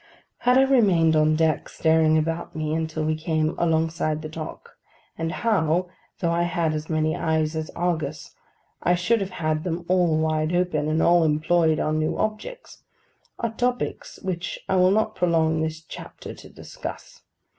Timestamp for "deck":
1.35-1.69